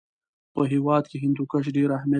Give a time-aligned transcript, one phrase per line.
[0.53, 2.09] په هېواد کې هندوکش ډېر اهمیت لري.